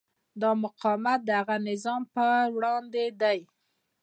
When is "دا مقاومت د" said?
0.41-1.29